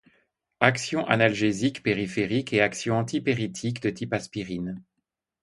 [0.61, 4.81] Action analgésique périphérique et action antipyrétique de type aspirine.